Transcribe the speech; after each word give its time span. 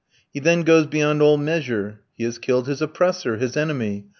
He 0.33 0.39
then 0.39 0.63
goes 0.63 0.87
beyond 0.87 1.21
all 1.21 1.37
measure. 1.37 1.99
He 2.17 2.23
has 2.23 2.39
killed 2.39 2.65
his 2.67 2.81
oppressor, 2.81 3.37
his 3.37 3.55
enemy. 3.55 4.05